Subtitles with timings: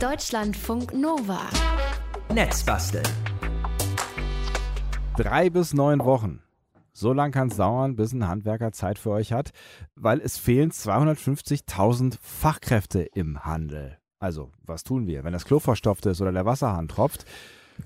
[0.00, 1.40] Deutschlandfunk Nova.
[2.30, 3.06] Netzbasteln.
[5.16, 6.42] Drei bis neun Wochen.
[6.92, 9.52] So lang kann es dauern, bis ein Handwerker Zeit für euch hat,
[9.94, 13.96] weil es fehlen 250.000 Fachkräfte im Handel.
[14.18, 17.24] Also, was tun wir, wenn das Klo verstopft ist oder der Wasserhahn tropft?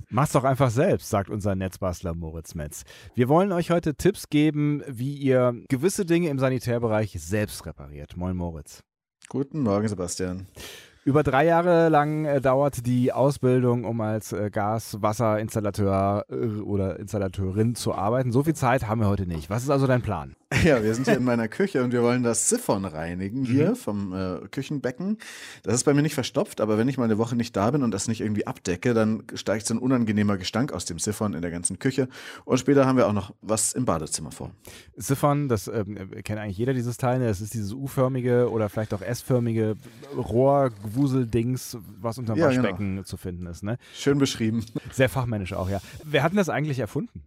[0.08, 2.82] Mach's doch einfach selbst, sagt unser Netzbastler Moritz Metz.
[3.14, 8.16] Wir wollen euch heute Tipps geben, wie ihr gewisse Dinge im Sanitärbereich selbst repariert.
[8.16, 8.82] Moin Moritz.
[9.28, 10.48] Guten Morgen, Sebastian.
[11.04, 17.74] Über drei Jahre lang äh, dauert die Ausbildung, um als äh, Gas-Wasser-Installateur äh, oder Installateurin
[17.74, 18.32] zu arbeiten.
[18.32, 19.48] So viel Zeit haben wir heute nicht.
[19.48, 20.36] Was ist also dein Plan?
[20.64, 23.76] Ja, wir sind hier in meiner Küche und wir wollen das Siphon reinigen hier mhm.
[23.76, 25.18] vom äh, Küchenbecken.
[25.62, 27.82] Das ist bei mir nicht verstopft, aber wenn ich mal eine Woche nicht da bin
[27.82, 31.42] und das nicht irgendwie abdecke, dann steigt so ein unangenehmer Gestank aus dem Siphon in
[31.42, 32.08] der ganzen Küche.
[32.44, 34.50] Und später haben wir auch noch was im Badezimmer vor.
[34.96, 37.20] Siphon, das ähm, kennt eigentlich jeder dieses Teil.
[37.20, 39.76] Das ist dieses U-förmige oder vielleicht auch S-förmige
[40.16, 42.62] Rohrgewuseldings, was unter dem ja, genau.
[42.64, 43.02] Waschbecken genau.
[43.04, 43.62] zu finden ist.
[43.62, 43.78] Ne?
[43.94, 44.64] Schön beschrieben.
[44.92, 45.80] Sehr fachmännisch auch, ja.
[46.04, 47.22] Wer hat denn das eigentlich erfunden?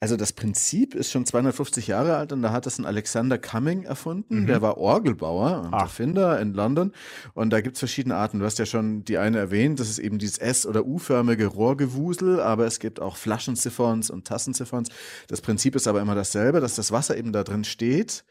[0.00, 3.84] Also das Prinzip ist schon 250 Jahre alt und da hat es ein Alexander Cumming
[3.84, 4.42] erfunden.
[4.42, 4.46] Mhm.
[4.46, 5.82] Der war Orgelbauer und Ach.
[5.82, 6.92] Erfinder in London.
[7.34, 8.38] Und da gibt es verschiedene Arten.
[8.38, 12.40] Du hast ja schon die eine erwähnt, das ist eben dieses S- oder U-förmige Rohrgewusel,
[12.40, 14.88] aber es gibt auch Flaschensiphons und Tassensiphons.
[15.28, 18.24] Das Prinzip ist aber immer dasselbe, dass das Wasser eben da drin steht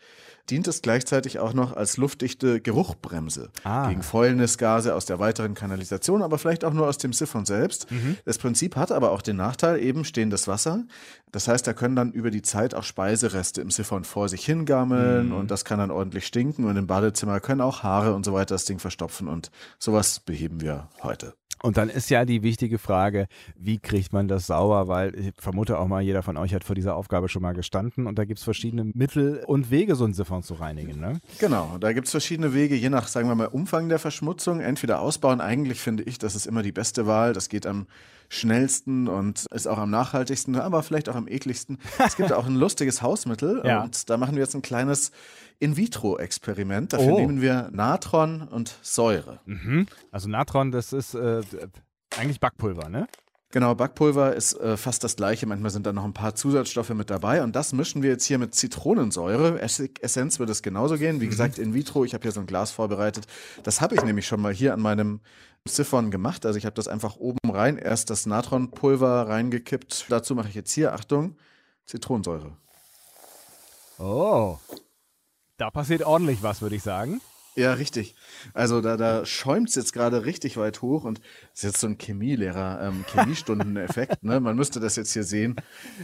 [0.49, 3.88] dient es gleichzeitig auch noch als luftdichte Geruchbremse ah.
[3.88, 7.89] gegen Fäulnisgase aus der weiteren Kanalisation, aber vielleicht auch nur aus dem Siphon selbst.
[7.91, 8.17] Mhm.
[8.25, 10.83] Das Prinzip hat aber auch den Nachteil, eben stehendes Wasser.
[11.31, 15.27] Das heißt, da können dann über die Zeit auch Speisereste im Siphon vor sich hingammeln
[15.27, 15.35] mhm.
[15.35, 18.55] und das kann dann ordentlich stinken und im Badezimmer können auch Haare und so weiter
[18.55, 21.33] das Ding verstopfen und sowas beheben wir heute.
[21.66, 24.89] Und dann ist ja die wichtige Frage, wie kriegt man das sauber?
[24.89, 28.06] Weil ich vermute auch mal, jeder von euch hat vor dieser Aufgabe schon mal gestanden
[28.06, 31.00] und da gibt es verschiedene Mittel und Wege, so ein Siphon zu reinigen.
[31.00, 31.22] Ne?
[31.39, 34.59] Genau, da gibt es verschiedene Wege, je nach, sagen wir mal, Umfang der Verschmutzung.
[34.59, 37.31] Entweder ausbauen, eigentlich finde ich, das ist immer die beste Wahl.
[37.31, 37.88] Das geht am
[38.34, 41.78] schnellsten und ist auch am nachhaltigsten, aber vielleicht auch am ekligsten.
[42.00, 43.84] Es gibt auch ein lustiges Hausmittel ja.
[43.84, 45.12] und da machen wir jetzt ein kleines
[45.59, 46.94] In-vitro-Experiment.
[46.94, 47.19] Dafür oh.
[47.19, 49.40] nehmen wir Natron und Säure.
[49.46, 49.85] Mhm.
[50.12, 51.41] Also Natron, das ist äh,
[52.18, 53.07] eigentlich Backpulver, ne?
[53.53, 55.46] Genau, Backpulver ist äh, fast das gleiche.
[55.46, 57.44] Manchmal sind da noch ein paar Zusatzstoffe mit dabei.
[57.44, 59.62] Und das mischen wir jetzt hier mit Zitronensäure.
[59.62, 61.22] Essenz wird es genauso gehen.
[61.22, 61.30] Wie mhm.
[61.30, 62.03] gesagt, in vitro.
[62.03, 63.28] Ich habe hier so ein Glas vorbereitet.
[63.62, 65.19] Das habe ich nämlich schon mal hier an meinem
[65.66, 66.47] Siphon gemacht.
[66.47, 70.08] Also ich habe das einfach oben rein, erst das Natronpulver reingekippt.
[70.09, 71.36] Dazu mache ich jetzt hier, Achtung,
[71.86, 72.58] Zitronensäure.
[74.00, 74.58] Oh,
[75.58, 77.22] da passiert ordentlich was, würde ich sagen.
[77.56, 78.16] Ja, richtig.
[78.53, 81.22] Also da, da schäumt es jetzt gerade richtig weit hoch und
[81.53, 84.24] ist jetzt so ein Chemielehrer, ähm, Chemiestundeneffekt.
[84.24, 84.40] ne?
[84.40, 85.56] Man müsste das jetzt hier sehen.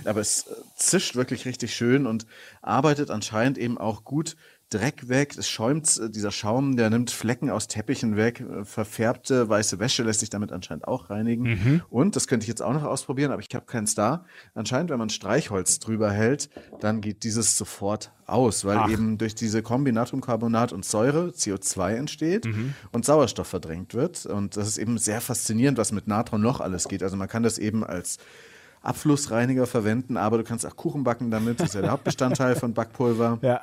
[0.05, 2.27] Aber es äh, zischt wirklich richtig schön und
[2.61, 4.35] arbeitet anscheinend eben auch gut
[4.69, 9.49] Dreck weg, es schäumt, äh, dieser Schaum, der nimmt Flecken aus Teppichen weg, äh, verfärbte
[9.49, 11.43] weiße Wäsche lässt sich damit anscheinend auch reinigen.
[11.43, 11.81] Mhm.
[11.89, 14.25] Und, das könnte ich jetzt auch noch ausprobieren, aber ich habe keins da.
[14.53, 18.89] Anscheinend, wenn man Streichholz drüber hält, dann geht dieses sofort aus, weil Ach.
[18.89, 22.75] eben durch diese Kombi Natriumcarbonat und Säure CO2 entsteht mhm.
[22.91, 24.27] und Sauerstoff verdrängt wird.
[24.27, 27.01] Und das ist eben sehr faszinierend, was mit Natron noch alles geht.
[27.01, 28.19] Also man kann das eben als
[28.81, 31.59] Abflussreiniger verwenden, aber du kannst auch Kuchen backen damit.
[31.59, 33.39] Das ist ja der Hauptbestandteil von Backpulver.
[33.49, 33.61] Ja.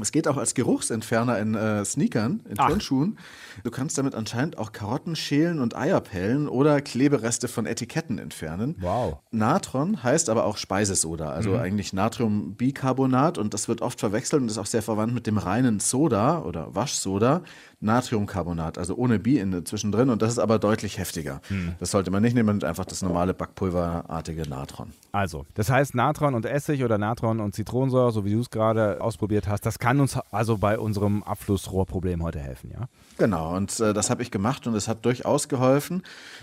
[0.00, 3.18] Es geht auch als Geruchsentferner in äh, Sneakern, in Turnschuhen.
[3.64, 8.76] Du kannst damit anscheinend auch Karotten schälen und Eier pellen oder Klebereste von Etiketten entfernen.
[8.78, 9.18] Wow.
[9.30, 11.56] Natron heißt aber auch Speisesoda, also mhm.
[11.56, 15.80] eigentlich Natriumbicarbonat und das wird oft verwechselt und ist auch sehr verwandt mit dem reinen
[15.80, 17.42] Soda oder Waschsoda.
[17.80, 21.42] Natriumcarbonat, also ohne Bi in zwischendrin und das ist aber deutlich heftiger.
[21.50, 21.74] Mhm.
[21.78, 24.92] Das sollte man nicht nehmen, man nimmt einfach das normale Backpulverartige Natron.
[25.12, 29.00] Also, das heißt Natron und Essig oder Natron und Zitronensäure, so wie du es gerade
[29.00, 32.88] ausprobiert hast, das kann uns also bei unserem Abflussrohrproblem heute helfen, ja?
[33.18, 36.02] Genau, und äh, das habe ich gemacht und es hat durchaus geholfen.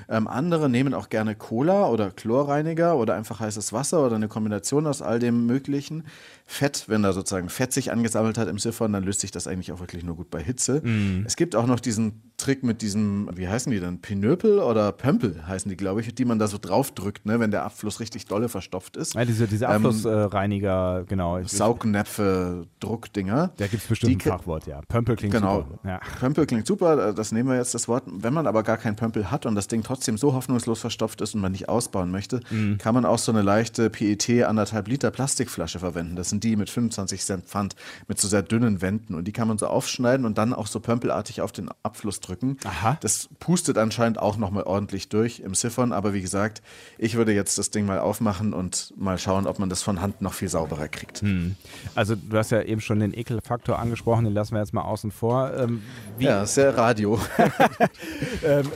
[0.10, 4.86] Ähm, andere nehmen auch gerne Cola oder Chlorreiniger oder einfach heißes Wasser oder eine Kombination
[4.88, 6.04] aus all dem Möglichen.
[6.46, 9.72] Fett, wenn da sozusagen Fett sich angesammelt hat im Siphon, dann löst sich das eigentlich
[9.72, 10.82] auch wirklich nur gut bei Hitze.
[10.86, 11.22] Mm.
[11.25, 14.02] Es gibt auch noch diesen Trick mit diesem, wie heißen die dann?
[14.02, 17.64] Pinöpel oder Pömpel heißen die, glaube ich, die man da so draufdrückt, ne, wenn der
[17.64, 19.14] Abfluss richtig dolle verstopft ist.
[19.14, 21.41] Ja, diese, diese ähm, Abflussreiniger, ähm, genau.
[21.44, 23.53] Saugnäpfe, Druckdinger.
[23.56, 24.82] Da gibt es bestimmt die, ein Fachwort, ja.
[24.88, 25.88] Pömpel klingt genau, super.
[25.88, 26.02] Ja.
[26.20, 28.03] Pömpel klingt super, das nehmen wir jetzt das Wort.
[28.08, 31.36] Wenn man aber gar keinen Pömpel hat und das Ding trotzdem so hoffnungslos verstopft ist
[31.36, 32.78] und man nicht ausbauen möchte, mm.
[32.78, 36.18] kann man auch so eine leichte PET anderthalb Liter Plastikflasche verwenden.
[36.18, 37.76] Das sind die mit 25 Cent Pfand,
[38.09, 40.82] mit so sehr dünnen Wänden und die kann man so aufschneiden und dann auch so
[40.82, 42.58] pömpelartig auf den Abfluss drücken drücken.
[42.66, 42.97] Aha.
[43.02, 46.62] Das pustet anscheinend auch nochmal ordentlich durch im Siphon, aber wie gesagt,
[46.97, 50.22] ich würde jetzt das Ding mal aufmachen und mal schauen, ob man das von Hand
[50.22, 51.22] noch viel sauberer kriegt.
[51.22, 51.56] Hm.
[51.96, 55.12] Also du hast ja eben schon den Ekelfaktor angesprochen, den lassen wir jetzt mal außen
[55.12, 55.53] vor.
[55.56, 55.84] Ähm,
[56.18, 57.20] wie, Ja, sehr Radio.
[58.44, 58.70] ähm,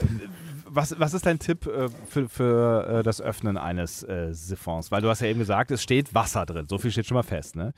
[0.70, 4.90] was, was ist dein Tipp äh, für, für äh, das Öffnen eines äh, Siphons?
[4.90, 6.66] Weil du hast ja eben gesagt, es steht Wasser drin.
[6.68, 7.72] So viel steht schon mal fest, ne?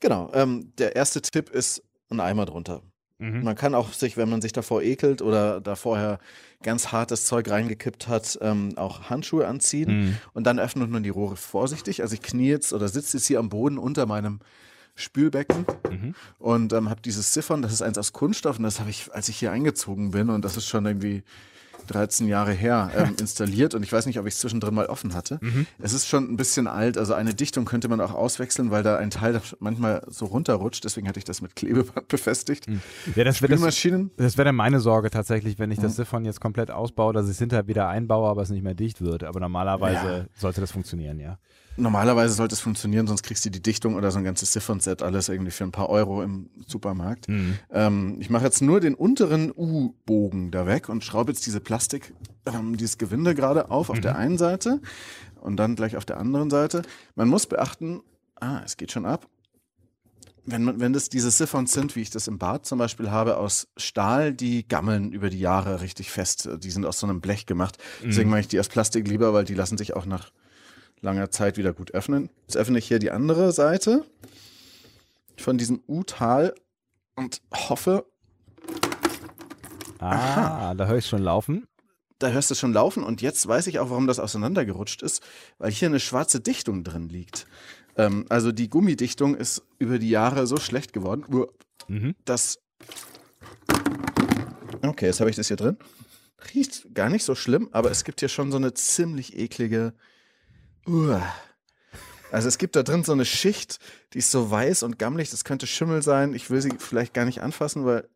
[0.00, 2.82] genau, ähm, der erste Tipp ist ein Eimer drunter.
[3.22, 3.44] Mhm.
[3.44, 6.18] Man kann auch sich, wenn man sich davor ekelt oder da vorher
[6.62, 10.16] ganz hartes Zeug reingekippt hat, ähm, auch Handschuhe anziehen Mhm.
[10.32, 12.02] und dann öffnet man die Rohre vorsichtig.
[12.02, 14.40] Also ich knie jetzt oder sitze jetzt hier am Boden unter meinem
[14.94, 16.14] Spülbecken Mhm.
[16.38, 19.28] und ähm, habe dieses Siphon, das ist eins aus Kunststoff und das habe ich, als
[19.28, 21.22] ich hier eingezogen bin und das ist schon irgendwie
[21.86, 25.14] 13 Jahre her ähm, installiert und ich weiß nicht, ob ich es zwischendrin mal offen
[25.14, 25.38] hatte.
[25.40, 25.66] Mhm.
[25.80, 28.96] Es ist schon ein bisschen alt, also eine Dichtung könnte man auch auswechseln, weil da
[28.96, 32.66] ein Teil manchmal so runterrutscht, deswegen hatte ich das mit Klebeband befestigt.
[33.14, 33.60] Ja, das wird das,
[34.16, 37.32] das wäre dann meine Sorge tatsächlich, wenn ich das Siphon jetzt komplett ausbaue, dass ich
[37.32, 39.24] es hinterher wieder einbaue, aber es nicht mehr dicht wird.
[39.24, 40.24] Aber normalerweise Ja.
[40.40, 41.38] sollte das funktionieren, ja.
[41.78, 45.30] Normalerweise sollte es funktionieren, sonst kriegst du die Dichtung oder so ein ganzes Siphon-Set alles
[45.30, 47.28] irgendwie für ein paar Euro im Supermarkt.
[47.70, 51.81] Ähm, ich mache jetzt nur den unteren U-Bogen da weg und schraube jetzt diese Plastik,
[52.46, 54.80] ähm, dieses Gewinde gerade auf auf der einen Seite
[55.40, 56.82] und dann gleich auf der anderen Seite.
[57.14, 58.02] Man muss beachten,
[58.36, 59.26] ah, es geht schon ab.
[60.44, 63.36] Wenn, man, wenn das diese Siphons sind, wie ich das im Bad zum Beispiel habe,
[63.36, 66.48] aus Stahl, die gammeln über die Jahre richtig fest.
[66.58, 67.78] Die sind aus so einem Blech gemacht.
[68.04, 70.32] Deswegen mache ich die aus Plastik lieber, weil die lassen sich auch nach
[71.00, 72.28] langer Zeit wieder gut öffnen.
[72.42, 74.04] Jetzt öffne ich hier die andere Seite
[75.36, 76.54] von diesem U-Tal
[77.14, 78.04] und hoffe,
[80.02, 81.68] Ah, da höre ich schon laufen.
[82.22, 85.22] Da hörst du schon laufen und jetzt weiß ich auch, warum das auseinandergerutscht ist,
[85.58, 87.46] weil hier eine schwarze Dichtung drin liegt.
[87.96, 91.24] Ähm, also die Gummidichtung ist über die Jahre so schlecht geworden,
[91.88, 92.14] Mhm.
[92.24, 92.58] dass.
[94.82, 95.76] Okay, jetzt habe ich das hier drin.
[96.54, 99.94] Riecht gar nicht so schlimm, aber es gibt hier schon so eine ziemlich eklige.
[100.86, 101.22] Uah.
[102.32, 103.78] Also es gibt da drin so eine Schicht,
[104.14, 106.34] die ist so weiß und gammelig, das könnte Schimmel sein.
[106.34, 108.08] Ich will sie vielleicht gar nicht anfassen, weil.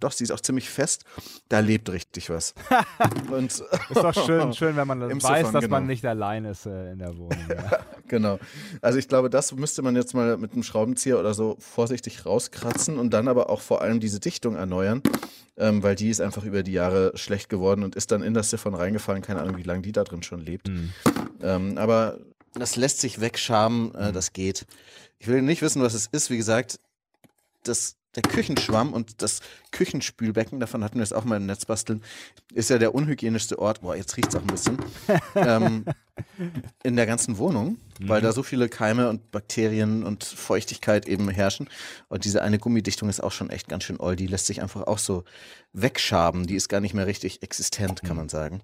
[0.00, 1.04] Doch, sie ist auch ziemlich fest.
[1.48, 2.54] Da lebt richtig was.
[3.30, 3.62] und Ist
[3.94, 5.76] doch schön, schön wenn man weiß, Siphon, dass genau.
[5.76, 7.46] man nicht allein ist äh, in der Wohnung.
[7.48, 7.80] Ja.
[8.06, 8.38] Genau.
[8.82, 12.98] Also ich glaube, das müsste man jetzt mal mit einem Schraubenzieher oder so vorsichtig rauskratzen
[12.98, 15.02] und dann aber auch vor allem diese Dichtung erneuern,
[15.56, 18.50] ähm, weil die ist einfach über die Jahre schlecht geworden und ist dann in das
[18.50, 19.22] Siphon reingefallen.
[19.22, 20.70] Keine Ahnung, wie lange die da drin schon lebt.
[21.40, 22.18] Ähm, aber
[22.52, 24.66] das lässt sich wegschaben, äh, das geht.
[25.18, 26.30] Ich will nicht wissen, was es ist.
[26.30, 26.78] Wie gesagt,
[27.64, 29.40] das, der Küchenschwamm und das
[29.72, 32.02] Küchenspülbecken, davon hatten wir es auch mal im Netz basteln,
[32.52, 33.80] ist ja der unhygienischste Ort.
[33.80, 34.78] Boah, jetzt riecht es auch ein bisschen.
[35.34, 35.84] ähm,
[36.82, 41.68] in der ganzen Wohnung, weil da so viele Keime und Bakterien und Feuchtigkeit eben herrschen.
[42.08, 44.20] Und diese eine Gummidichtung ist auch schon echt ganz schön old.
[44.20, 45.24] Die lässt sich einfach auch so
[45.72, 46.46] wegschaben.
[46.46, 48.62] Die ist gar nicht mehr richtig existent, kann man sagen.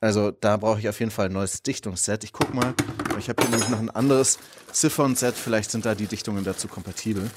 [0.00, 2.24] Also da brauche ich auf jeden Fall ein neues Dichtungsset.
[2.24, 2.74] Ich guck mal.
[3.18, 4.38] Ich habe hier nämlich noch ein anderes
[4.72, 5.34] Siphon-Set.
[5.34, 7.30] Vielleicht sind da die Dichtungen dazu kompatibel.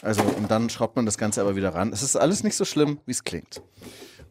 [0.00, 1.92] Also und dann schraubt man das Ganze aber wieder ran.
[1.92, 3.62] Es ist alles nicht so schlimm, wie es klingt.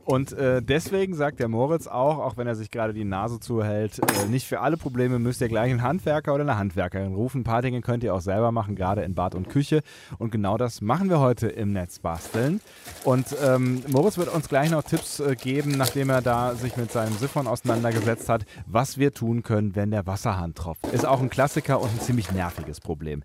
[0.05, 3.99] Und äh, deswegen sagt der Moritz auch, auch wenn er sich gerade die Nase zuhält,
[3.99, 7.41] äh, nicht für alle Probleme müsst ihr gleich einen Handwerker oder eine Handwerkerin rufen.
[7.41, 9.81] Ein paar Dinge könnt ihr auch selber machen, gerade in Bad und Küche.
[10.17, 12.61] Und genau das machen wir heute im Netz basteln.
[13.03, 16.91] Und ähm, Moritz wird uns gleich noch Tipps äh, geben, nachdem er da sich mit
[16.91, 20.87] seinem Siphon auseinandergesetzt hat, was wir tun können, wenn der Wasserhahn tropft.
[20.87, 23.21] Ist auch ein Klassiker und ein ziemlich nerviges Problem.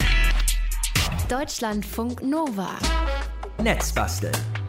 [1.29, 2.71] Deutschlandfunk Nova.
[3.63, 4.66] Netzbasteln.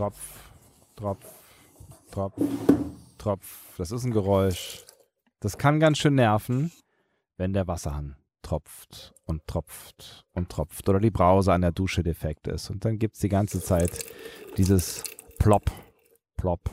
[0.00, 0.50] Tropf,
[0.96, 1.26] Tropf,
[2.10, 2.34] Tropf,
[3.18, 3.74] Tropf.
[3.76, 4.82] Das ist ein Geräusch.
[5.40, 6.72] Das kann ganz schön nerven,
[7.36, 12.48] wenn der Wasserhahn tropft und tropft und tropft oder die Brause an der Dusche defekt
[12.48, 12.70] ist.
[12.70, 13.90] Und dann gibt es die ganze Zeit
[14.56, 15.04] dieses
[15.38, 15.70] Plop,
[16.38, 16.70] Plop,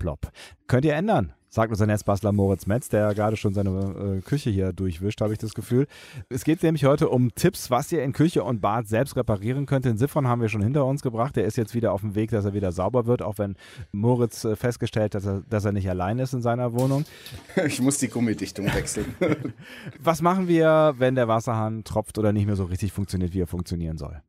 [0.00, 0.32] Plop.
[0.66, 4.74] Könnt ihr ändern, sagt unser Netzbastler Moritz Metz, der gerade schon seine äh, Küche hier
[4.74, 5.86] durchwischt, habe ich das Gefühl.
[6.28, 9.86] Es geht nämlich heute um Tipps, was ihr in Küche und Bad selbst reparieren könnt.
[9.86, 11.34] Den Siphon haben wir schon hinter uns gebracht.
[11.34, 13.56] Der ist jetzt wieder auf dem Weg, dass er wieder sauber wird, auch wenn
[13.90, 17.04] Moritz äh, festgestellt hat, dass er, dass er nicht allein ist in seiner Wohnung.
[17.66, 19.14] Ich muss die Gummidichtung wechseln.
[19.98, 23.46] Was machen wir, wenn der Wasserhahn tropft oder nicht mehr so richtig funktioniert, wie er
[23.46, 24.20] funktionieren soll?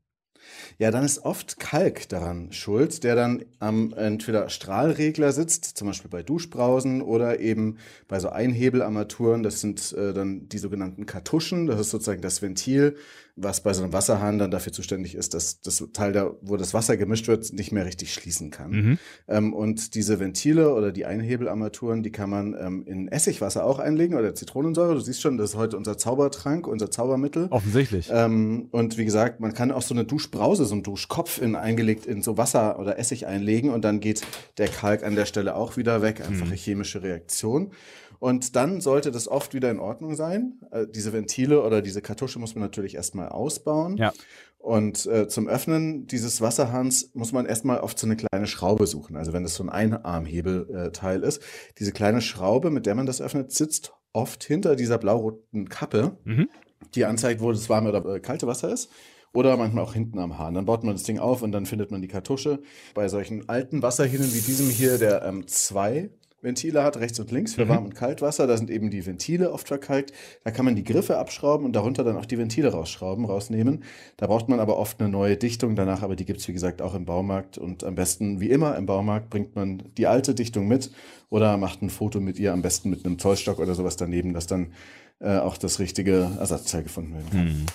[0.77, 6.09] Ja, dann ist oft Kalk daran schuld, der dann am entweder Strahlregler sitzt, zum Beispiel
[6.09, 7.77] bei Duschbrausen oder eben
[8.07, 9.43] bei so Einhebelarmaturen.
[9.43, 11.67] Das sind äh, dann die sogenannten Kartuschen.
[11.67, 12.95] Das ist sozusagen das Ventil,
[13.37, 16.73] was bei so einem Wasserhahn dann dafür zuständig ist, dass das Teil, da, wo das
[16.73, 18.71] Wasser gemischt wird, nicht mehr richtig schließen kann.
[18.71, 18.99] Mhm.
[19.27, 24.17] Ähm, und diese Ventile oder die Einhebelarmaturen, die kann man ähm, in Essigwasser auch einlegen
[24.17, 24.95] oder Zitronensäure.
[24.95, 27.47] Du siehst schon, das ist heute unser Zaubertrank, unser Zaubermittel.
[27.51, 28.09] Offensichtlich.
[28.11, 32.07] Ähm, und wie gesagt, man kann auch so eine Duschbrause, so einen Duschkopf in, eingelegt
[32.07, 34.23] in so Wasser oder Essig einlegen und dann geht
[34.57, 36.23] der Kalk an der Stelle auch wieder weg.
[36.27, 37.71] Einfache chemische Reaktion.
[38.19, 40.59] Und dann sollte das oft wieder in Ordnung sein.
[40.71, 43.97] Äh, diese Ventile oder diese Kartusche muss man natürlich erstmal ausbauen.
[43.97, 44.13] Ja.
[44.57, 49.15] Und äh, zum Öffnen dieses Wasserhahns muss man erstmal oft so eine kleine Schraube suchen.
[49.15, 51.41] Also wenn das so ein Einarmhebelteil ist.
[51.79, 56.49] Diese kleine Schraube, mit der man das öffnet, sitzt oft hinter dieser blau-roten Kappe, Mhm.
[56.95, 58.89] die anzeigt, wo das warme oder äh, kalte Wasser ist.
[59.33, 60.55] Oder manchmal auch hinten am Hahn.
[60.55, 62.59] Dann baut man das Ding auf und dann findet man die Kartusche.
[62.95, 66.09] Bei solchen alten Wasserhähnen wie diesem hier, der ähm, zwei
[66.41, 67.69] Ventile hat, rechts und links für Mhm.
[67.69, 70.13] Warm- und Kaltwasser, da sind eben die Ventile oft verkalkt.
[70.43, 73.83] Da kann man die Griffe abschrauben und darunter dann auch die Ventile rausschrauben, rausnehmen.
[74.17, 76.93] Da braucht man aber oft eine neue Dichtung danach, aber die gibt's wie gesagt auch
[76.93, 77.57] im Baumarkt.
[77.57, 80.91] Und am besten, wie immer im Baumarkt, bringt man die alte Dichtung mit
[81.29, 84.45] oder macht ein Foto mit ihr, am besten mit einem Zollstock oder sowas daneben, dass
[84.47, 84.73] dann
[85.19, 87.47] äh, auch das richtige Ersatzteil gefunden werden kann.
[87.47, 87.65] Ähm,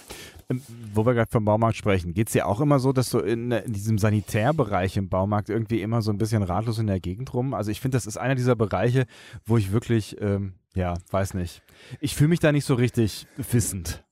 [0.94, 3.50] Wo wir gerade vom Baumarkt sprechen, geht es dir auch immer so, dass du in,
[3.50, 7.54] in diesem Sanitärbereich im Baumarkt irgendwie immer so ein bisschen ratlos in der Gegend rum?
[7.54, 9.06] Also ich finde, das ist einer dieser Bereiche,
[9.44, 11.62] wo ich wirklich, ähm, ja, weiß nicht.
[12.00, 14.04] Ich fühle mich da nicht so richtig wissend.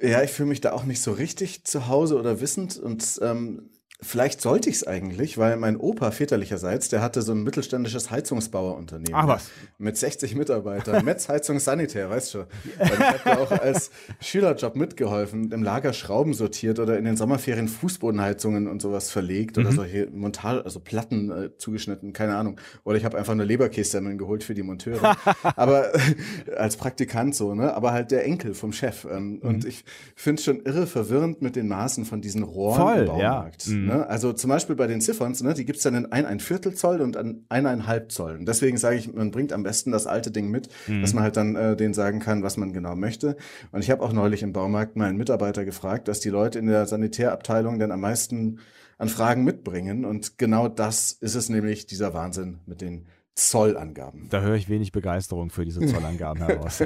[0.00, 3.70] Ja, ich fühle mich da auch nicht so richtig zu Hause oder wissend und ähm,
[4.00, 9.14] vielleicht sollte ich es eigentlich, weil mein Opa väterlicherseits, der hatte so ein mittelständisches Heizungsbauerunternehmen.
[9.14, 9.50] Ach was.
[9.78, 11.04] Mit 60 Mitarbeitern.
[11.04, 12.46] Metz Heizung Sanitär, weißt du.
[12.82, 17.68] Ich habe ja auch als Schülerjob mitgeholfen, im Lager Schrauben sortiert oder in den Sommerferien
[17.68, 22.60] Fußbodenheizungen und sowas verlegt oder solche Montage, also Platten äh, zugeschnitten, keine Ahnung.
[22.84, 25.16] Oder ich habe einfach eine Leberkässemmeln geholt für die Monteure.
[25.56, 25.92] Aber
[26.56, 27.74] als Praktikant so, ne?
[27.74, 29.06] Aber halt der Enkel vom Chef.
[29.10, 29.84] Ähm, Und ich
[30.14, 33.34] finde es schon irre verwirrend mit den Maßen von diesen Rohren Voll, im ja.
[33.34, 33.66] Baumarkt.
[33.68, 33.86] Mhm.
[33.86, 33.93] Ne?
[34.02, 37.00] Also zum Beispiel bei den Ziffons, ne, die gibt's dann in ein, ein Viertel Zoll
[37.00, 38.36] und an eineinhalb Zoll.
[38.36, 41.00] Und deswegen sage ich, man bringt am besten das alte Ding mit, Mhm.
[41.02, 43.36] dass man halt dann äh, denen sagen kann, was man genau möchte.
[43.72, 46.66] Und ich habe auch neulich im Baumarkt mal einen Mitarbeiter gefragt, dass die Leute in
[46.66, 48.58] der Sanitärabteilung dann am meisten
[48.98, 50.04] an Fragen mitbringen.
[50.04, 54.28] Und genau das ist es nämlich, dieser Wahnsinn mit den Zollangaben.
[54.30, 56.82] Da höre ich wenig Begeisterung für diese Zollangaben heraus.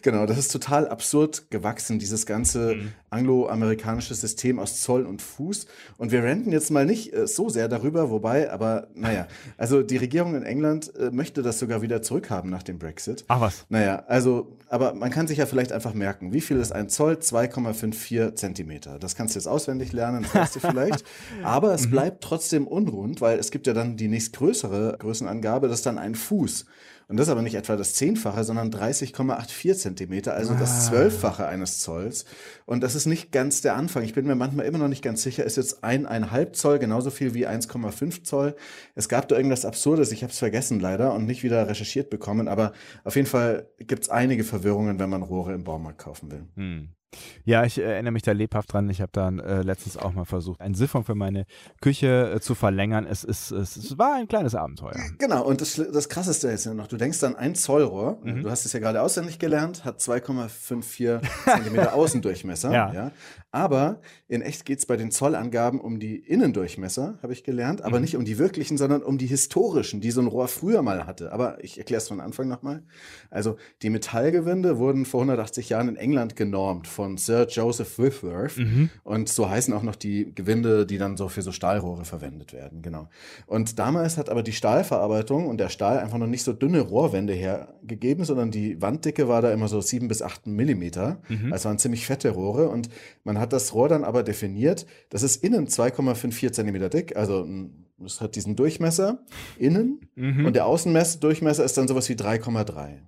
[0.00, 2.76] Genau, das ist total absurd gewachsen, dieses ganze
[3.10, 5.66] angloamerikanische System aus Zoll und Fuß.
[5.98, 9.26] Und wir renten jetzt mal nicht äh, so sehr darüber, wobei, aber naja,
[9.56, 13.24] also die Regierung in England äh, möchte das sogar wieder zurückhaben nach dem Brexit.
[13.28, 13.66] Ach was.
[13.68, 17.14] Naja, also, aber man kann sich ja vielleicht einfach merken, wie viel ist ein Zoll?
[17.14, 18.98] 2,54 Zentimeter.
[18.98, 21.04] Das kannst du jetzt auswendig lernen, das weißt du vielleicht.
[21.42, 25.86] Aber es bleibt trotzdem unrund, weil es gibt ja dann die nächstgrößere Größenangabe, das ist
[25.86, 26.66] dann ein Fuß.
[27.08, 31.78] Und das ist aber nicht etwa das Zehnfache, sondern 30,84 Zentimeter, also das Zwölffache eines
[31.78, 32.24] Zolls.
[32.64, 34.02] Und das ist nicht ganz der Anfang.
[34.02, 37.32] Ich bin mir manchmal immer noch nicht ganz sicher, ist jetzt eineinhalb Zoll genauso viel
[37.32, 38.56] wie 1,5 Zoll?
[38.96, 42.48] Es gab da irgendwas Absurdes, ich habe es vergessen leider und nicht wieder recherchiert bekommen,
[42.48, 42.72] aber
[43.04, 46.44] auf jeden Fall gibt es einige Verwirrungen, wenn man Rohre im Baumarkt kaufen will.
[46.56, 46.88] Hm.
[47.44, 48.90] Ja, ich erinnere mich da lebhaft dran.
[48.90, 51.46] Ich habe dann äh, letztens auch mal versucht, einen Siphon für meine
[51.80, 53.06] Küche äh, zu verlängern.
[53.06, 54.96] Es, ist, es, es war ein kleines Abenteuer.
[55.18, 58.42] Genau, und das, das Krasseste ist ja noch, du denkst an ein Zollrohr, Mhm.
[58.42, 62.72] du hast es ja gerade auswendig gelernt, hat 2,54 Zentimeter Außendurchmesser.
[62.72, 63.10] Ja.
[63.56, 67.86] Aber in echt geht's bei den Zollangaben um die Innendurchmesser, habe ich gelernt, Mhm.
[67.86, 71.06] aber nicht um die wirklichen, sondern um die historischen, die so ein Rohr früher mal
[71.06, 71.32] hatte.
[71.32, 72.82] Aber ich erkläre es von Anfang nochmal.
[73.30, 78.58] Also die Metallgewinde wurden vor 180 Jahren in England genormt von Sir Joseph Whitworth.
[78.58, 78.90] Mhm.
[79.04, 82.82] Und so heißen auch noch die Gewinde, die dann so für so Stahlrohre verwendet werden,
[82.82, 83.08] genau.
[83.46, 87.32] Und damals hat aber die Stahlverarbeitung und der Stahl einfach noch nicht so dünne Rohrwände
[87.32, 91.22] hergegeben, sondern die Wanddicke war da immer so sieben bis acht Millimeter.
[91.52, 92.90] Also waren ziemlich fette Rohre und
[93.24, 97.86] man hat das Rohr dann aber definiert, das ist innen 2,54 Zentimeter dick, also mm,
[98.04, 99.24] es hat diesen Durchmesser
[99.58, 100.46] innen Mhm.
[100.46, 103.00] und der Außendurchmesser ist dann sowas wie 3,3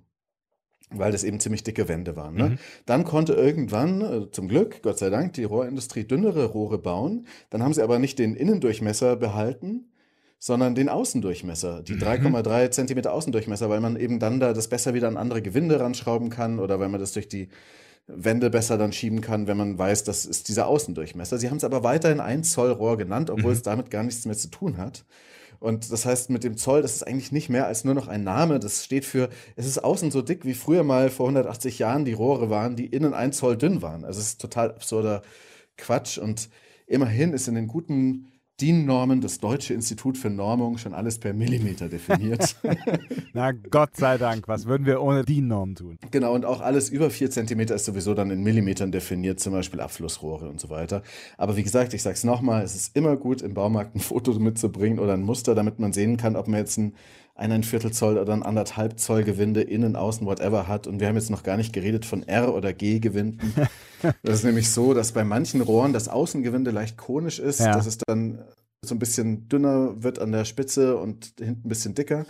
[0.91, 2.33] weil das eben ziemlich dicke Wände waren.
[2.33, 2.57] Ne?
[2.87, 7.27] Dann konnte irgendwann, äh, zum Glück, Gott sei Dank, die Rohrindustrie dünnere Rohre bauen.
[7.51, 9.91] Dann haben sie aber nicht den Innendurchmesser behalten,
[10.39, 15.07] sondern den Außendurchmesser, die 3,3 Zentimeter Außendurchmesser, weil man eben dann da das besser wieder
[15.09, 17.49] an andere Gewinde ranschrauben kann oder weil man das durch die
[18.11, 21.37] Wände besser dann schieben kann, wenn man weiß, das ist dieser Außendurchmesser.
[21.37, 24.37] Sie haben es aber weiterhin 1 Zoll Rohr genannt, obwohl es damit gar nichts mehr
[24.37, 25.05] zu tun hat.
[25.59, 28.23] Und das heißt, mit dem Zoll, das ist eigentlich nicht mehr als nur noch ein
[28.23, 28.59] Name.
[28.59, 32.13] Das steht für, es ist außen so dick, wie früher mal vor 180 Jahren die
[32.13, 34.05] Rohre waren, die innen ein Zoll dünn waren.
[34.05, 35.21] Also es ist total absurder
[35.77, 36.17] Quatsch.
[36.17, 36.49] Und
[36.87, 41.87] immerhin ist in den guten DIN-Normen, das Deutsche Institut für Normung, schon alles per Millimeter
[41.87, 42.55] definiert.
[43.33, 45.97] Na Gott sei Dank, was würden wir ohne DIN-Norm tun?
[46.11, 49.79] genau, und auch alles über 4 Zentimeter ist sowieso dann in Millimetern definiert, zum Beispiel
[49.79, 51.03] Abflussrohre und so weiter.
[51.37, 54.33] Aber wie gesagt, ich sage es nochmal, es ist immer gut, im Baumarkt ein Foto
[54.33, 56.93] mitzubringen oder ein Muster, damit man sehen kann, ob man jetzt ein
[57.39, 60.87] ein Viertel Zoll oder ein anderthalb Zoll Gewinde innen, außen, whatever hat.
[60.87, 63.53] Und wir haben jetzt noch gar nicht geredet von R- oder G-Gewinden.
[64.23, 67.73] das ist nämlich so, dass bei manchen Rohren das Außengewinde leicht konisch ist, Ja.
[67.73, 68.43] dass es dann
[68.83, 72.25] so ein bisschen dünner wird an der Spitze und hinten ein bisschen dicker.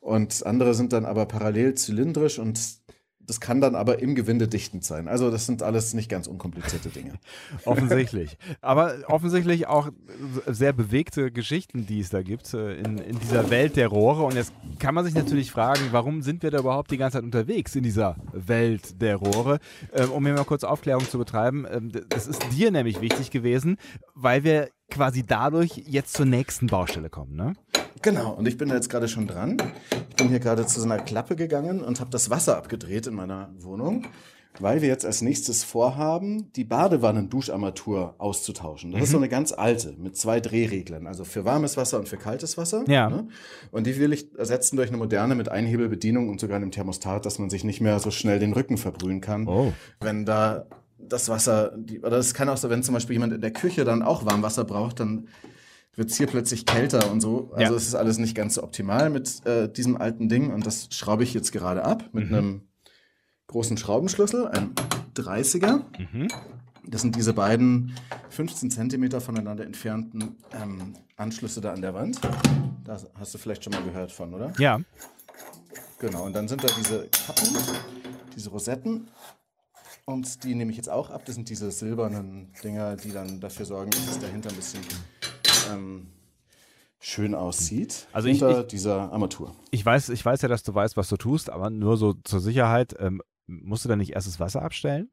[0.00, 2.60] Und andere sind dann aber parallel zylindrisch und
[3.26, 5.08] das kann dann aber im Gewinde dichtend sein.
[5.08, 7.14] Also das sind alles nicht ganz unkomplizierte Dinge.
[7.64, 8.36] Offensichtlich.
[8.60, 9.90] Aber offensichtlich auch
[10.46, 14.22] sehr bewegte Geschichten, die es da gibt äh, in, in dieser Welt der Rohre.
[14.24, 17.24] Und jetzt kann man sich natürlich fragen, warum sind wir da überhaupt die ganze Zeit
[17.24, 19.58] unterwegs in dieser Welt der Rohre?
[19.92, 21.66] Ähm, Um hier mal kurz Aufklärung zu betreiben.
[21.70, 23.76] ähm, Das ist dir nämlich wichtig gewesen,
[24.14, 27.54] weil wir quasi dadurch jetzt zur nächsten Baustelle kommen, ne?
[28.04, 29.56] Genau, und ich bin da jetzt gerade schon dran.
[30.10, 33.14] Ich bin hier gerade zu so einer Klappe gegangen und habe das Wasser abgedreht in
[33.14, 34.06] meiner Wohnung,
[34.60, 38.92] weil wir jetzt als nächstes vorhaben, die Badewannen-Duscharmatur auszutauschen.
[38.92, 42.18] Das ist so eine ganz alte mit zwei Drehreglern, also für warmes Wasser und für
[42.18, 42.84] kaltes Wasser.
[42.88, 43.08] Ja.
[43.08, 43.28] ne?
[43.70, 47.38] Und die will ich ersetzen durch eine moderne mit Einhebelbedienung und sogar einem Thermostat, dass
[47.38, 49.72] man sich nicht mehr so schnell den Rücken verbrühen kann, Oh.
[50.00, 50.66] wenn da
[50.98, 53.84] das Wasser, die, oder es kann auch so, wenn zum Beispiel jemand in der Küche
[53.84, 55.28] dann auch Warmwasser braucht, dann
[55.96, 57.50] wird es hier plötzlich kälter und so.
[57.54, 57.76] Also Ja.
[57.78, 61.22] es ist alles nicht ganz so optimal mit äh, diesem alten Ding und das schraube
[61.24, 62.34] ich jetzt gerade ab mit Mhm.
[62.36, 62.62] einem
[63.46, 64.72] großen Schraubenschlüssel, ein
[65.14, 65.82] 30er.
[65.98, 66.28] Mhm.
[66.86, 67.94] Das sind diese beiden
[68.30, 72.18] 15 Zentimeter voneinander entfernten ähm, Anschlüsse da an der Wand.
[72.84, 74.52] Da hast du vielleicht schon mal gehört von, oder?
[74.58, 74.80] Ja.
[76.00, 77.48] Genau, und dann sind da diese Kappen,
[78.36, 79.08] diese Rosetten.
[80.04, 81.22] Und die nehme ich jetzt auch ab.
[81.24, 84.82] Das sind diese silbernen Dinger, die dann dafür sorgen, dass es dahinter ein bisschen
[85.72, 86.06] ähm,
[87.00, 88.06] schön aussieht.
[88.12, 89.54] Also ich- hinter ich- dieser Armatur.
[89.70, 92.40] Ich weiß, ich weiß ja, dass du weißt, was du tust, aber nur so zur
[92.40, 95.10] Sicherheit, ähm, musst du da nicht erst das Wasser abstellen?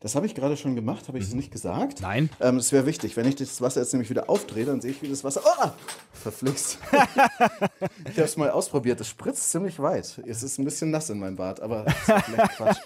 [0.00, 2.00] Das habe ich gerade schon gemacht, habe ich es nicht gesagt?
[2.00, 2.06] Mhm.
[2.06, 2.30] Nein.
[2.40, 3.16] Ähm, das wäre wichtig.
[3.16, 5.40] Wenn ich das Wasser jetzt nämlich wieder aufdrehe, dann sehe ich, wie das Wasser.
[5.44, 5.68] Oh!
[6.12, 6.78] Verflixt.
[6.92, 9.00] ich habe es mal ausprobiert.
[9.00, 10.20] Es spritzt ziemlich weit.
[10.26, 11.96] Es ist ein bisschen nass in meinem Bad, aber das
[12.28, 12.78] ist Quatsch.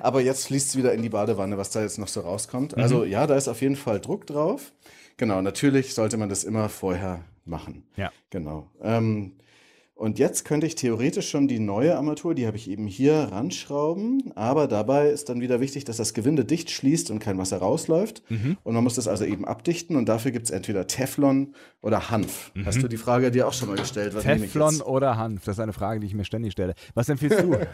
[0.00, 2.76] Aber jetzt fließt es wieder in die Badewanne, was da jetzt noch so rauskommt.
[2.76, 2.82] Mhm.
[2.82, 4.72] Also ja, da ist auf jeden Fall Druck drauf.
[5.16, 7.84] Genau, natürlich sollte man das immer vorher machen.
[7.96, 8.10] Ja.
[8.30, 8.70] Genau.
[8.82, 9.32] Ähm,
[9.96, 14.32] und jetzt könnte ich theoretisch schon die neue Armatur, die habe ich eben hier ranschrauben,
[14.34, 18.28] aber dabei ist dann wieder wichtig, dass das Gewinde dicht schließt und kein Wasser rausläuft.
[18.28, 18.56] Mhm.
[18.64, 22.50] Und man muss das also eben abdichten und dafür gibt es entweder Teflon oder Hanf.
[22.64, 24.14] Hast du die Frage dir auch schon mal gestellt?
[24.14, 24.20] Mhm.
[24.20, 25.44] Teflon oder Hanf?
[25.44, 26.74] Das ist eine Frage, die ich mir ständig stelle.
[26.94, 27.56] Was empfiehlst du?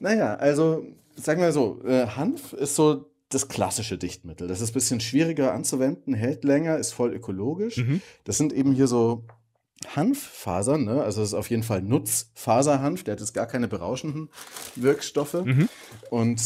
[0.00, 0.84] Naja, also
[1.16, 4.48] sagen wir so, äh, Hanf ist so das klassische Dichtmittel.
[4.48, 7.76] Das ist ein bisschen schwieriger anzuwenden, hält länger, ist voll ökologisch.
[8.24, 9.24] Das sind eben hier so
[9.94, 11.02] Hanffasern, ne?
[11.02, 14.28] also das ist auf jeden Fall Nutzfaserhanf, der hat jetzt gar keine berauschenden
[14.74, 15.34] Wirkstoffe.
[16.10, 16.40] Und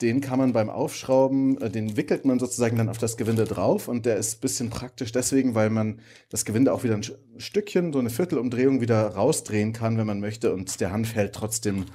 [0.00, 3.86] den kann man beim Aufschrauben, äh, den wickelt man sozusagen dann auf das Gewinde drauf
[3.86, 7.04] und der ist ein bisschen praktisch deswegen, weil man das Gewinde auch wieder ein
[7.38, 11.86] Stückchen, so eine Viertelumdrehung wieder rausdrehen kann, wenn man möchte und der Hanf hält trotzdem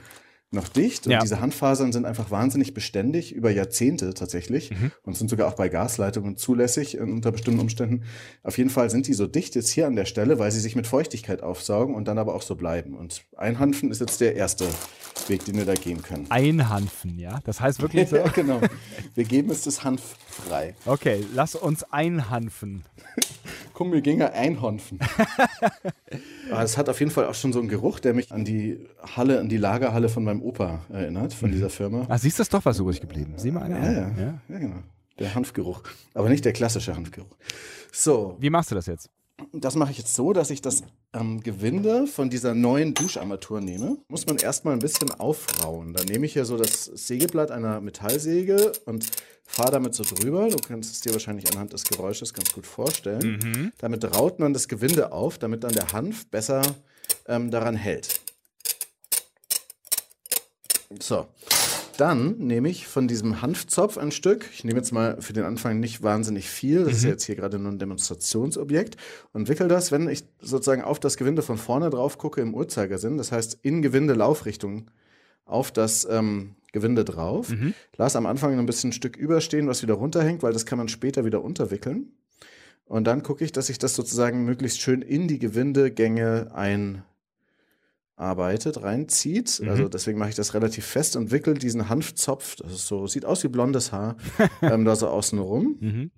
[0.51, 1.05] noch dicht.
[1.05, 1.19] Und Ja.
[1.19, 4.71] diese Handfasern sind einfach wahnsinnig beständig, über Jahrzehnte tatsächlich.
[5.03, 8.03] Und sind sogar auch bei Gasleitungen zulässig unter bestimmten Umständen.
[8.43, 10.75] Auf jeden Fall sind die so dicht jetzt hier an der Stelle, weil sie sich
[10.75, 12.95] mit Feuchtigkeit aufsaugen und dann aber auch so bleiben.
[12.95, 14.65] Und Einhanfen ist jetzt der erste
[15.27, 16.27] Weg, den wir da gehen können.
[16.29, 17.39] Einhanfen, ja?
[17.43, 18.15] Das heißt wirklich so?
[18.15, 18.61] Ja, genau.
[19.15, 20.75] Wir geben es das Hanf frei.
[20.85, 22.83] Okay, lass uns einhanfen.
[23.73, 24.99] Komm, wir gehen ja einhanfen.
[26.49, 28.79] Es hat auf jeden Fall auch schon so einen Geruch, der mich an die
[29.17, 32.05] Halle, an die Lagerhalle von meinem Opa erinnert, von dieser Firma.
[32.09, 33.33] Ah, siehst du, ist doch was übrig geblieben.
[33.37, 33.79] Sieh mal einer.
[33.79, 34.41] Ja, ja, ja.
[34.47, 34.77] ja, genau.
[35.19, 35.81] Der Hanfgeruch.
[36.13, 37.35] Aber nicht der klassische Hanfgeruch.
[37.91, 39.09] So, Wie machst du das jetzt?
[39.53, 43.97] das mache ich jetzt so, dass ich das ähm, Gewinde von dieser neuen Duscharmatur nehme.
[44.07, 45.93] Muss man erstmal ein bisschen aufrauen.
[45.93, 49.07] Dann nehme ich hier so das Sägeblatt einer Metallsäge und
[49.43, 50.49] fahre damit so drüber.
[50.49, 53.71] Du kannst es dir wahrscheinlich anhand des Geräusches ganz gut vorstellen.
[53.77, 56.61] Damit raut man das Gewinde auf, damit dann der Hanf besser
[57.27, 58.19] ähm, daran hält.
[60.99, 61.27] So.
[61.97, 64.47] Dann nehme ich von diesem Hanfzopf ein Stück.
[64.53, 66.83] Ich nehme jetzt mal für den Anfang nicht wahnsinnig viel.
[66.83, 68.97] Das ist ja jetzt hier gerade nur ein Demonstrationsobjekt.
[69.33, 73.17] Und wickel das, wenn ich sozusagen auf das Gewinde von vorne drauf gucke, im Uhrzeigersinn.
[73.17, 74.91] Das heißt, in Gewindelaufrichtung
[75.45, 77.49] auf das ähm, Gewinde drauf.
[77.95, 80.89] Lass am Anfang ein bisschen ein Stück überstehen, was wieder runterhängt, weil das kann man
[80.89, 82.11] später wieder unterwickeln.
[82.85, 86.51] Und dann gucke ich, dass ich das sozusagen möglichst schön in die Gewindegänge
[88.17, 89.61] einarbeitet, reinzieht.
[89.67, 93.25] Also deswegen mache ich das relativ fest und wickel diesen Hanfzopf, das ist so, sieht
[93.25, 94.17] aus wie blondes Haar,
[94.61, 95.77] ähm, da so außen rum.
[95.79, 96.11] Mhm.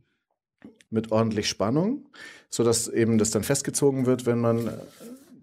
[0.92, 2.08] mit ordentlich Spannung,
[2.50, 4.72] sodass eben das dann festgezogen wird, wenn man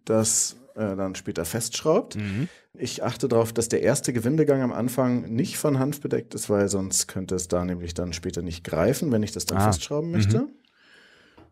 [0.05, 2.17] das äh, dann später festschraubt.
[2.17, 2.49] Mhm.
[2.75, 6.69] Ich achte darauf, dass der erste Gewindegang am Anfang nicht von Hanf bedeckt ist, weil
[6.69, 9.71] sonst könnte es da nämlich dann später nicht greifen, wenn ich das dann Ah.
[9.73, 10.49] festschrauben möchte.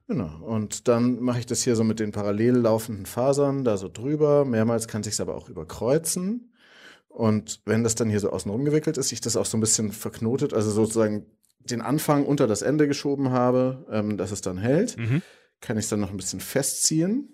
[0.06, 0.38] Genau.
[0.42, 4.44] Und dann mache ich das hier so mit den parallel laufenden Fasern da so drüber.
[4.44, 6.52] Mehrmals kann sich aber auch überkreuzen.
[7.08, 9.92] Und wenn das dann hier so außen rumgewickelt ist, ich das auch so ein bisschen
[9.92, 11.26] verknotet, also sozusagen
[11.60, 15.22] den Anfang unter das Ende geschoben habe, ähm, dass es dann hält, Mhm.
[15.60, 17.33] kann ich es dann noch ein bisschen festziehen.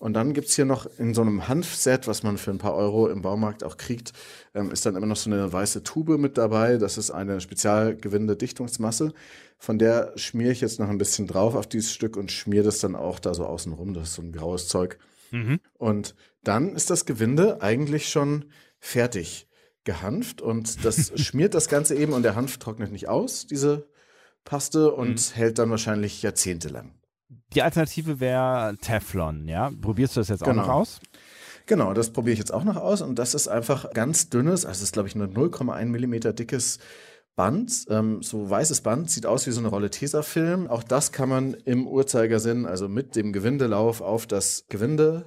[0.00, 3.08] Und dann gibt's hier noch in so einem Hanfset, was man für ein paar Euro
[3.08, 4.14] im Baumarkt auch kriegt,
[4.54, 6.78] ähm, ist dann immer noch so eine weiße Tube mit dabei.
[6.78, 9.12] Das ist eine Spezialgewinde-Dichtungsmasse.
[9.58, 12.78] Von der schmiere ich jetzt noch ein bisschen drauf auf dieses Stück und schmiere das
[12.78, 13.92] dann auch da so außen rum.
[13.92, 14.98] Das ist so ein graues Zeug.
[15.32, 15.60] Mhm.
[15.76, 18.46] Und dann ist das Gewinde eigentlich schon
[18.78, 19.48] fertig
[19.84, 23.86] gehanft und das schmiert das Ganze eben und der Hanf trocknet nicht aus, diese
[24.44, 26.94] Paste, und hält dann wahrscheinlich jahrzehntelang.
[27.54, 29.70] Die Alternative wäre Teflon, ja?
[29.80, 30.62] Probierst du das jetzt auch Genau.
[30.62, 31.00] noch aus?
[31.66, 34.78] Genau, das probiere ich jetzt auch noch aus und das ist einfach ganz dünnes, also
[34.78, 36.78] es ist glaube ich nur 0,1 Millimeter dickes
[37.36, 40.66] Band, ähm, so weißes Band, sieht aus wie so eine Rolle Tesafilm.
[40.66, 45.26] Auch das kann man im Uhrzeigersinn, also mit dem Gewindelauf auf das Gewinde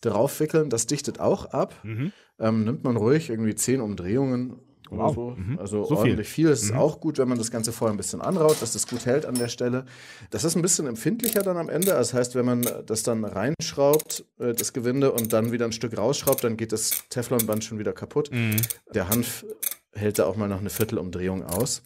[0.00, 0.70] draufwickeln.
[0.70, 1.74] Das dichtet auch ab.
[1.82, 2.12] Mhm.
[2.38, 4.60] Ähm, nimmt man ruhig irgendwie 10 Umdrehungen
[4.96, 5.14] Wow.
[5.14, 5.30] so.
[5.36, 5.58] Mhm.
[5.58, 5.96] Also So viel.
[5.98, 6.48] ordentlich viel.
[6.48, 6.78] Es ist Mhm.
[6.78, 9.34] auch gut, wenn man das Ganze vorher ein bisschen anraut, dass das gut hält an
[9.34, 9.84] der Stelle.
[10.30, 11.88] Das ist ein bisschen empfindlicher dann am Ende.
[11.88, 15.96] Das heißt, wenn man das dann reinschraubt, äh, das Gewinde, und dann wieder ein Stück
[15.96, 18.30] rausschraubt, dann geht das Teflonband schon wieder kaputt.
[18.32, 18.56] Mhm.
[18.94, 19.44] Der Hanf
[19.92, 21.82] hält da auch mal noch eine Viertelumdrehung aus.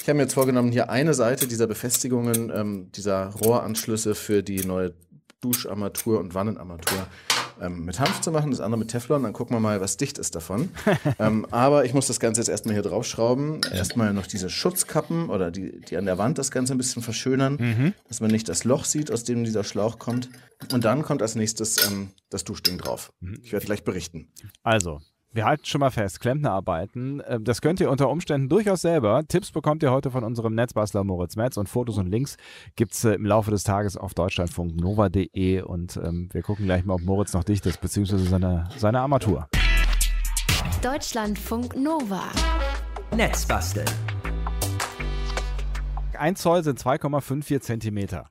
[0.00, 4.64] Ich habe mir jetzt vorgenommen, hier eine Seite dieser Befestigungen, ähm, dieser Rohranschlüsse für die
[4.64, 4.94] neue
[5.40, 7.06] Duscharmatur und Wannenarmatur
[7.60, 9.22] ähm, mit Hanf zu machen, das andere mit Teflon.
[9.22, 10.70] Dann gucken wir mal, was dicht ist davon.
[11.18, 13.60] ähm, aber ich muss das Ganze jetzt erstmal hier draufschrauben.
[13.72, 17.94] Erstmal noch diese Schutzkappen oder die, die an der Wand das Ganze ein bisschen verschönern,
[18.08, 20.28] dass man nicht das Loch sieht, aus dem dieser Schlauch kommt.
[20.72, 23.12] Und dann kommt als nächstes ähm, das Duschding drauf.
[23.42, 24.28] Ich werde gleich berichten.
[24.62, 25.00] Also,
[25.38, 29.22] wir halten schon mal fest, Klempnerarbeiten, äh, das könnt ihr unter Umständen durchaus selber.
[29.28, 32.36] Tipps bekommt ihr heute von unserem Netzbastler Moritz Metz und Fotos und Links
[32.74, 36.94] gibt es äh, im Laufe des Tages auf deutschlandfunknova.de und ähm, wir gucken gleich mal,
[36.94, 39.48] ob Moritz noch dicht ist, beziehungsweise seine, seine Armatur.
[40.82, 42.24] Deutschlandfunk Nova.
[43.14, 43.86] Netzbasteln.
[46.18, 48.28] Ein Zoll sind 2,54 Zentimeter.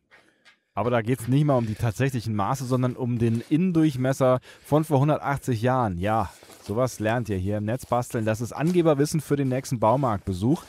[0.74, 4.84] Aber da geht es nicht mal um die tatsächlichen Maße, sondern um den Innendurchmesser von
[4.84, 5.98] vor 180 Jahren.
[5.98, 6.30] Ja,
[6.67, 8.25] sowas lernt ihr hier im Netzbasteln.
[8.25, 10.63] Das ist Angeberwissen für den nächsten Baumarktbesuch.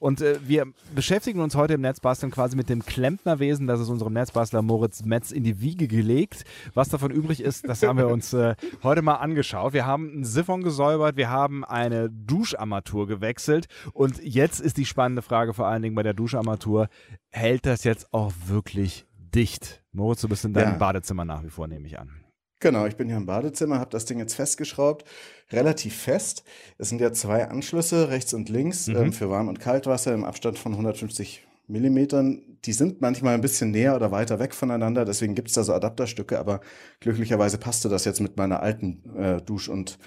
[0.00, 3.66] Und äh, wir beschäftigen uns heute im Netzbasteln quasi mit dem Klempnerwesen.
[3.66, 6.44] Das ist unserem Netzbastler Moritz Metz in die Wiege gelegt.
[6.74, 9.72] Was davon übrig ist, das haben wir uns äh, heute mal angeschaut.
[9.72, 15.22] Wir haben einen Siphon gesäubert, wir haben eine Duscharmatur gewechselt und jetzt ist die spannende
[15.22, 16.88] Frage vor allen Dingen bei der Duscharmatur,
[17.30, 19.82] hält das jetzt auch wirklich dicht?
[19.92, 20.78] Moritz, du bist in deinem Ja.
[20.78, 22.23] Badezimmer nach wie vor, nehme ich an.
[22.64, 25.04] Genau, ich bin hier im Badezimmer, habe das Ding jetzt festgeschraubt,
[25.52, 26.44] relativ fest.
[26.78, 28.96] Es sind ja zwei Anschlüsse, rechts und links, Mhm.
[28.96, 32.40] ähm, für Warm- und Kaltwasser im Abstand von 150 Millimetern.
[32.64, 35.74] Die sind manchmal ein bisschen näher oder weiter weg voneinander, deswegen gibt es da so
[35.74, 36.62] Adapterstücke, aber
[37.00, 39.98] glücklicherweise passte das jetzt mit meiner alten äh, Dusch- und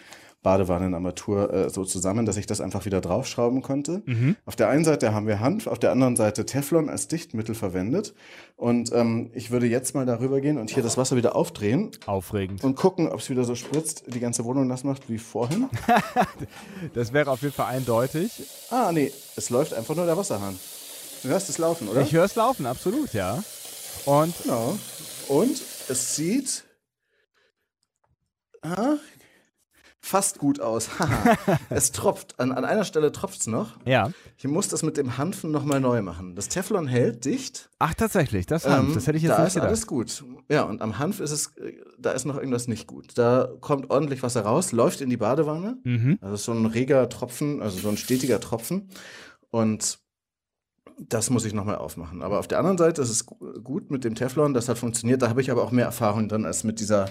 [0.47, 4.01] Badewannenarmatur äh, so zusammen, dass ich das einfach wieder draufschrauben konnte.
[4.45, 8.13] Auf der einen Seite haben wir Hanf, auf der anderen Seite Teflon als Dichtmittel verwendet.
[8.55, 12.63] Und ähm, ich würde jetzt mal darüber gehen und hier das Wasser wieder aufdrehen Aufregend.
[12.63, 15.67] und gucken, ob es wieder so spritzt, die ganze Wohnung nass macht wie vorhin.
[16.93, 18.31] Das wäre auf jeden Fall eindeutig.
[18.69, 20.57] ah, nee, es läuft einfach nur der Wasserhahn.
[21.23, 22.01] Du hörst es laufen, oder?
[22.01, 23.43] Ich höre es laufen, absolut, ja.
[24.05, 24.77] Und genau.
[25.27, 26.63] Und es sieht
[28.61, 28.95] ah,
[29.99, 30.89] fast gut aus.
[31.69, 32.39] Es tropft.
[32.39, 33.77] An, an einer Stelle tropft es noch.
[33.85, 34.11] ja.
[34.37, 36.35] Ich muss das mit dem Hanfen nochmal neu machen.
[36.35, 37.69] Das Teflon hält dicht.
[37.79, 39.67] Ach, tatsächlich, das Hanf, Ähm, das hätte ich jetzt da nicht ist gedacht.
[39.69, 40.23] alles gut.
[40.47, 43.17] Ja, und am Hanf ist es, äh, da ist noch irgendwas nicht gut.
[43.17, 45.77] Da kommt ordentlich Wasser raus, läuft in die Badewanne.
[45.83, 46.19] Mhm.
[46.21, 48.89] Also so ein reger Tropfen, also so ein stetiger Tropfen.
[49.49, 49.99] Und
[50.99, 52.21] das muss ich nochmal aufmachen.
[52.21, 55.21] Aber auf der anderen Seite ist es gu- gut mit dem Teflon, das hat funktioniert.
[55.21, 57.09] Da habe ich aber auch mehr Erfahrung drin als mit dieser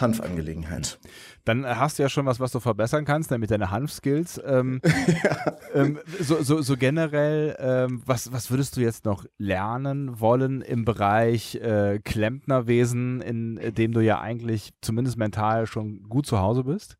[0.00, 0.98] Hanfangelegenheit.
[1.44, 4.40] Dann hast du ja schon was, was du verbessern kannst, nämlich deine Hanfskills.
[4.44, 4.80] Ähm,
[5.74, 10.84] ähm, so, so, so generell, ähm, was, was würdest du jetzt noch lernen wollen im
[10.84, 16.64] Bereich äh, Klempnerwesen, in äh, dem du ja eigentlich zumindest mental schon gut zu Hause
[16.64, 16.96] bist?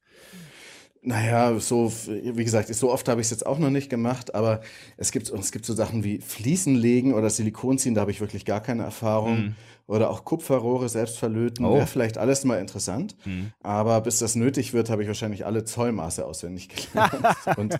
[1.02, 4.60] Naja, so, wie gesagt, so oft habe ich es jetzt auch noch nicht gemacht, aber
[4.96, 8.20] es gibt, es gibt so Sachen wie Fliesen legen oder Silikon ziehen, da habe ich
[8.20, 9.54] wirklich gar keine Erfahrung.
[9.86, 11.64] Oder auch Kupferrohre selbst verlöten.
[11.64, 11.74] Oh.
[11.74, 13.16] Wäre vielleicht alles mal interessant.
[13.24, 13.52] Mhm.
[13.62, 17.36] Aber bis das nötig wird, habe ich wahrscheinlich alle Zollmaße auswendig gelernt.
[17.56, 17.78] und,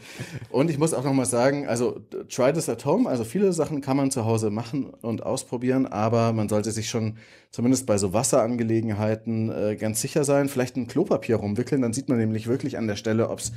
[0.50, 3.08] und ich muss auch noch mal sagen, also try this at home.
[3.08, 7.16] Also viele Sachen kann man zu Hause machen und ausprobieren, aber man sollte sich schon
[7.50, 10.48] zumindest bei so Wasserangelegenheiten äh, ganz sicher sein.
[10.48, 13.52] Vielleicht ein Klopapier rumwickeln, dann sieht man nämlich wirklich an der Stelle, ob es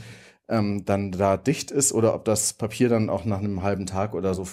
[0.50, 4.14] ähm, dann da dicht ist oder ob das Papier dann auch nach einem halben Tag
[4.16, 4.48] oder so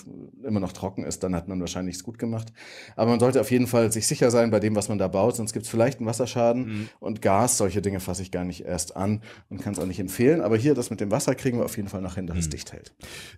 [0.45, 2.53] immer noch trocken ist, dann hat man wahrscheinlich es gut gemacht.
[2.95, 5.37] Aber man sollte auf jeden Fall sich sicher sein bei dem, was man da baut,
[5.37, 8.97] sonst gibt es vielleicht einen Wasserschaden und Gas, solche Dinge fasse ich gar nicht erst
[8.97, 10.43] an und kann es auch nicht empfehlen.
[10.43, 12.51] Aber hier, das mit dem Wasser kriegen wir auf jeden Fall noch hin, dass es
[12.51, 12.95] dicht hält.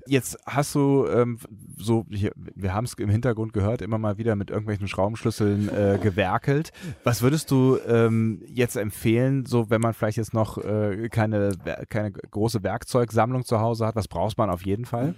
[0.06, 1.38] Jetzt hast du ähm,
[1.76, 5.98] so, hier, wir haben es im Hintergrund gehört, immer mal wieder mit irgendwelchen Schraubenschlüsseln äh,
[6.02, 6.72] gewerkelt.
[7.04, 11.52] Was würdest du ähm, jetzt empfehlen, so wenn man vielleicht jetzt noch äh, keine,
[11.88, 13.96] keine große Werkzeugsammlung zu Hause hat?
[13.96, 15.14] Was braucht man auf jeden Fall?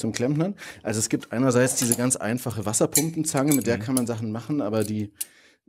[0.00, 0.56] zum Klempnern.
[0.82, 4.82] Also es gibt einerseits diese ganz einfache Wasserpumpenzange, mit der kann man Sachen machen, aber
[4.82, 5.12] die,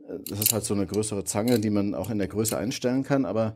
[0.08, 3.04] äh, das ist halt so eine größere Zange, die man auch in der Größe einstellen
[3.04, 3.54] kann, aber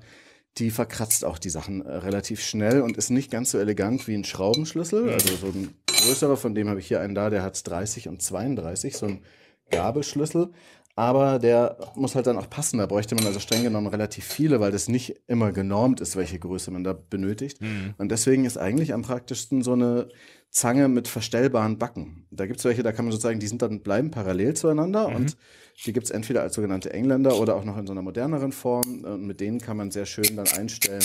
[0.59, 4.14] die verkratzt auch die Sachen äh, relativ schnell und ist nicht ganz so elegant wie
[4.14, 5.11] ein Schraubenschlüssel.
[5.11, 8.22] Also so ein größerer, von dem habe ich hier einen da, der hat 30 und
[8.22, 9.22] 32, so ein
[9.70, 10.50] Gabelschlüssel.
[10.98, 12.78] Aber der muss halt dann auch passen.
[12.78, 16.38] Da bräuchte man also streng genommen relativ viele, weil das nicht immer genormt ist, welche
[16.38, 17.59] Größe man da benötigt.
[17.98, 20.09] Und deswegen ist eigentlich am praktischsten so eine
[20.50, 22.26] Zange mit verstellbaren Backen.
[22.30, 25.37] Da gibt es welche, da kann man sozusagen, die sind dann bleiben parallel zueinander und
[25.85, 29.04] die gibt es entweder als sogenannte Engländer oder auch noch in so einer moderneren Form.
[29.04, 31.04] Und mit denen kann man sehr schön dann einstellen,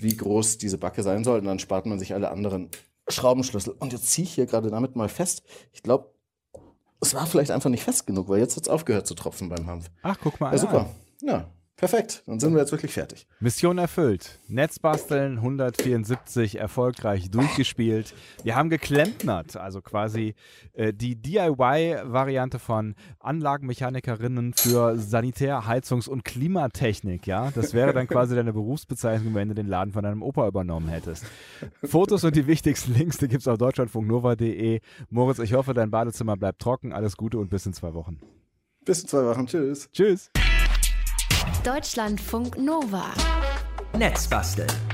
[0.00, 1.40] wie groß diese Backe sein soll.
[1.40, 2.70] Und dann spart man sich alle anderen
[3.08, 3.74] Schraubenschlüssel.
[3.78, 5.42] Und jetzt ziehe ich hier gerade damit mal fest.
[5.72, 6.13] Ich glaube,
[7.06, 9.66] es war vielleicht einfach nicht fest genug, weil jetzt hat es aufgehört zu tropfen beim
[9.66, 9.90] Hanf.
[10.02, 10.46] Ach, guck mal.
[10.48, 10.58] Ja, an.
[10.58, 10.86] super.
[11.22, 12.22] Ja, perfekt.
[12.26, 13.26] Dann sind wir jetzt wirklich fertig.
[13.40, 14.40] Mission erfüllt.
[14.48, 18.14] Netzbasteln 174 erfolgreich durchgespielt.
[18.42, 20.34] Wir haben geklempnert, also quasi
[20.72, 27.26] äh, die DIY-Variante von Anlagenmechanikerinnen für Sanitär-, Heizungs- und Klimatechnik.
[27.26, 30.88] Ja, das wäre dann quasi deine Berufsbezeichnung, wenn du den Laden von deinem Opa übernommen
[30.88, 31.24] hättest.
[31.82, 34.80] Fotos und die wichtigsten Links, die gibt es auf deutschlandfunknova.de.
[35.10, 36.92] Moritz, ich hoffe, dein Badezimmer bleibt trocken.
[36.92, 38.20] Alles Gute und bis in zwei Wochen.
[38.84, 39.46] Bis in zwei Wochen.
[39.46, 39.88] Tschüss.
[39.92, 40.30] Tschüss.
[41.64, 43.06] Deutschlandfunk Nova.
[43.96, 44.93] Netzbasteln.